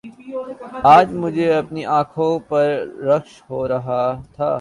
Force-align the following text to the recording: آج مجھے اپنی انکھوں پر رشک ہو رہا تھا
آج 0.87 1.07
مجھے 1.13 1.47
اپنی 1.53 1.85
انکھوں 1.87 2.33
پر 2.49 2.65
رشک 3.01 3.43
ہو 3.49 3.67
رہا 3.67 4.01
تھا 4.35 4.49